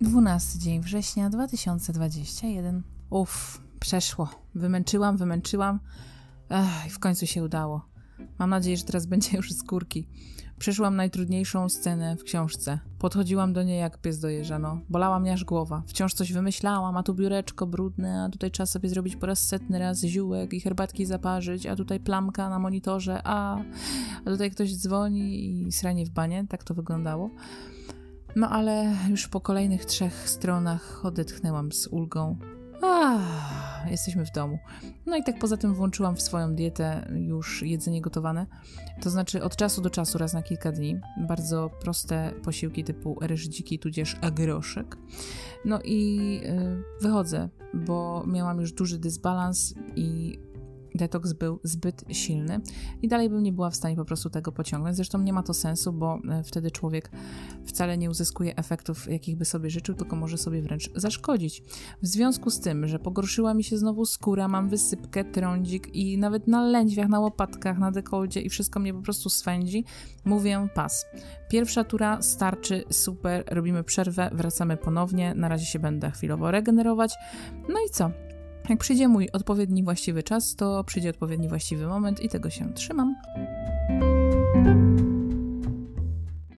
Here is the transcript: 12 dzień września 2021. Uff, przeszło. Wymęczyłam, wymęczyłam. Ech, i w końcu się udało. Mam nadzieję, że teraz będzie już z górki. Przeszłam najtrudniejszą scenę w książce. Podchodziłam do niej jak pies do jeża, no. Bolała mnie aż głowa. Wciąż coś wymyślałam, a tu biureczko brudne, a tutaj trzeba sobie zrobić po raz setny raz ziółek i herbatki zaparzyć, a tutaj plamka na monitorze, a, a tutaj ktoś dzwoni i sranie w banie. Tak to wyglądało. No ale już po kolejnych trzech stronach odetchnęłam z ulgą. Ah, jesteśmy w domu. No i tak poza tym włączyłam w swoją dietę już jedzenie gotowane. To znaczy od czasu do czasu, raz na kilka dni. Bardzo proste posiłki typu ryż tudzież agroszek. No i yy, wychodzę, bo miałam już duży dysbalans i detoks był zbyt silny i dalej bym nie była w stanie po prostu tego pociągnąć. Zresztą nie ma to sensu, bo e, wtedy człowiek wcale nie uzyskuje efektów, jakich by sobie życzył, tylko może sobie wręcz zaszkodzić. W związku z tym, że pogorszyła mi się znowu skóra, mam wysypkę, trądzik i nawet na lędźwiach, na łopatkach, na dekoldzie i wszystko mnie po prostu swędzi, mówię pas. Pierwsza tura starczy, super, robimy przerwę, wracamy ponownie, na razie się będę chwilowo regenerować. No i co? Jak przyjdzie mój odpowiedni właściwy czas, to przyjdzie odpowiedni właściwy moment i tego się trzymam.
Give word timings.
12 0.00 0.58
dzień 0.58 0.80
września 0.80 1.30
2021. 1.30 2.82
Uff, 3.10 3.62
przeszło. 3.80 4.28
Wymęczyłam, 4.54 5.16
wymęczyłam. 5.16 5.80
Ech, 6.50 6.86
i 6.86 6.90
w 6.90 6.98
końcu 6.98 7.26
się 7.26 7.44
udało. 7.44 7.88
Mam 8.38 8.50
nadzieję, 8.50 8.76
że 8.76 8.84
teraz 8.84 9.06
będzie 9.12 9.36
już 9.36 9.52
z 9.52 9.62
górki. 9.62 10.08
Przeszłam 10.58 10.96
najtrudniejszą 10.96 11.68
scenę 11.68 12.16
w 12.16 12.24
książce. 12.24 12.78
Podchodziłam 12.98 13.52
do 13.52 13.62
niej 13.62 13.80
jak 13.80 13.98
pies 14.00 14.18
do 14.18 14.28
jeża, 14.28 14.58
no. 14.58 14.80
Bolała 14.88 15.20
mnie 15.20 15.32
aż 15.32 15.44
głowa. 15.44 15.82
Wciąż 15.86 16.14
coś 16.14 16.32
wymyślałam, 16.32 16.96
a 16.96 17.02
tu 17.02 17.14
biureczko 17.14 17.66
brudne, 17.66 18.24
a 18.24 18.28
tutaj 18.28 18.50
trzeba 18.50 18.66
sobie 18.66 18.88
zrobić 18.88 19.16
po 19.16 19.26
raz 19.26 19.38
setny 19.46 19.78
raz 19.78 20.00
ziółek 20.00 20.52
i 20.52 20.60
herbatki 20.60 21.06
zaparzyć, 21.06 21.66
a 21.66 21.76
tutaj 21.76 22.00
plamka 22.00 22.48
na 22.48 22.58
monitorze, 22.58 23.20
a, 23.24 23.58
a 24.24 24.30
tutaj 24.30 24.50
ktoś 24.50 24.76
dzwoni 24.76 25.50
i 25.66 25.72
sranie 25.72 26.06
w 26.06 26.10
banie. 26.10 26.46
Tak 26.48 26.64
to 26.64 26.74
wyglądało. 26.74 27.30
No 28.36 28.50
ale 28.50 28.96
już 29.10 29.28
po 29.28 29.40
kolejnych 29.40 29.84
trzech 29.84 30.28
stronach 30.28 31.04
odetchnęłam 31.04 31.72
z 31.72 31.86
ulgą. 31.86 32.36
Ah, 32.82 33.90
jesteśmy 33.90 34.26
w 34.26 34.30
domu. 34.30 34.58
No 35.06 35.16
i 35.16 35.24
tak 35.24 35.38
poza 35.38 35.56
tym 35.56 35.74
włączyłam 35.74 36.16
w 36.16 36.22
swoją 36.22 36.54
dietę 36.54 37.08
już 37.14 37.62
jedzenie 37.62 38.00
gotowane. 38.00 38.46
To 39.02 39.10
znaczy 39.10 39.42
od 39.42 39.56
czasu 39.56 39.82
do 39.82 39.90
czasu, 39.90 40.18
raz 40.18 40.32
na 40.32 40.42
kilka 40.42 40.72
dni. 40.72 41.00
Bardzo 41.28 41.70
proste 41.80 42.32
posiłki 42.44 42.84
typu 42.84 43.18
ryż 43.20 43.48
tudzież 43.80 44.16
agroszek. 44.20 44.96
No 45.64 45.80
i 45.84 46.16
yy, 46.42 46.82
wychodzę, 47.00 47.48
bo 47.74 48.24
miałam 48.26 48.60
już 48.60 48.72
duży 48.72 48.98
dysbalans 48.98 49.74
i 49.96 50.38
detoks 50.98 51.32
był 51.32 51.60
zbyt 51.62 52.04
silny 52.12 52.60
i 53.02 53.08
dalej 53.08 53.30
bym 53.30 53.42
nie 53.42 53.52
była 53.52 53.70
w 53.70 53.76
stanie 53.76 53.96
po 53.96 54.04
prostu 54.04 54.30
tego 54.30 54.52
pociągnąć. 54.52 54.96
Zresztą 54.96 55.18
nie 55.22 55.32
ma 55.32 55.42
to 55.42 55.54
sensu, 55.54 55.92
bo 55.92 56.18
e, 56.30 56.42
wtedy 56.44 56.70
człowiek 56.70 57.10
wcale 57.66 57.98
nie 57.98 58.10
uzyskuje 58.10 58.56
efektów, 58.56 59.10
jakich 59.10 59.36
by 59.36 59.44
sobie 59.44 59.70
życzył, 59.70 59.94
tylko 59.94 60.16
może 60.16 60.38
sobie 60.38 60.62
wręcz 60.62 60.90
zaszkodzić. 60.94 61.62
W 62.02 62.06
związku 62.06 62.50
z 62.50 62.60
tym, 62.60 62.86
że 62.86 62.98
pogorszyła 62.98 63.54
mi 63.54 63.64
się 63.64 63.78
znowu 63.78 64.06
skóra, 64.06 64.48
mam 64.48 64.68
wysypkę, 64.68 65.24
trądzik 65.24 65.94
i 65.94 66.18
nawet 66.18 66.46
na 66.46 66.62
lędźwiach, 66.62 67.08
na 67.08 67.20
łopatkach, 67.20 67.78
na 67.78 67.90
dekoldzie 67.90 68.40
i 68.40 68.48
wszystko 68.48 68.80
mnie 68.80 68.94
po 68.94 69.02
prostu 69.02 69.30
swędzi, 69.30 69.84
mówię 70.24 70.68
pas. 70.74 71.06
Pierwsza 71.50 71.84
tura 71.84 72.22
starczy, 72.22 72.84
super, 72.90 73.44
robimy 73.50 73.84
przerwę, 73.84 74.30
wracamy 74.32 74.76
ponownie, 74.76 75.34
na 75.34 75.48
razie 75.48 75.66
się 75.66 75.78
będę 75.78 76.10
chwilowo 76.10 76.50
regenerować. 76.50 77.14
No 77.68 77.80
i 77.86 77.90
co? 77.90 78.27
Jak 78.68 78.78
przyjdzie 78.78 79.08
mój 79.08 79.30
odpowiedni 79.32 79.84
właściwy 79.84 80.22
czas, 80.22 80.54
to 80.54 80.84
przyjdzie 80.84 81.10
odpowiedni 81.10 81.48
właściwy 81.48 81.86
moment 81.86 82.20
i 82.20 82.28
tego 82.28 82.50
się 82.50 82.72
trzymam. 82.72 83.14